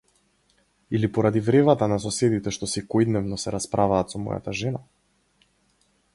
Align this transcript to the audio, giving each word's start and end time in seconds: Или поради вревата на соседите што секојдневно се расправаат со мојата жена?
Или 0.91 1.11
поради 1.17 1.43
вревата 1.49 1.89
на 1.93 1.99
соседите 2.05 2.55
што 2.57 2.71
секојдневно 2.73 3.41
се 3.45 3.55
расправаат 3.59 4.17
со 4.17 4.25
мојата 4.27 4.57
жена? 4.63 4.85